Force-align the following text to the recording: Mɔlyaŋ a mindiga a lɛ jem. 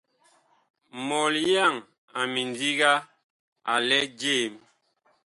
Mɔlyaŋ 1.07 1.73
a 2.19 2.21
mindiga 2.33 2.91
a 3.71 3.75
lɛ 3.87 3.99
jem. 4.19 4.53